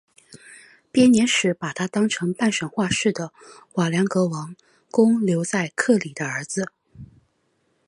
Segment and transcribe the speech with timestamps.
[0.91, 3.31] 编年史把他当成半神话式的
[3.73, 4.55] 瓦良格王
[4.89, 6.71] 公留里克的儿子。